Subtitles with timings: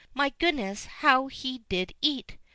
[0.15, 2.37] My goodness, how he did eat!